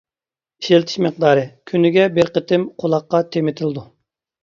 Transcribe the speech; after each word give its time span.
ئىشلىتىش 0.63 0.97
مىقدارى: 1.07 1.45
كۈنىگە 1.73 2.09
بىر 2.19 2.35
قېتىم 2.41 2.69
قۇلاققا 2.83 3.25
تېمىتىلىدۇ. 3.33 3.91